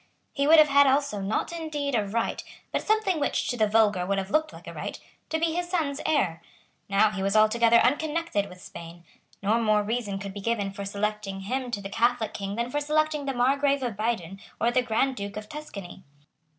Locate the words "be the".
11.81-11.93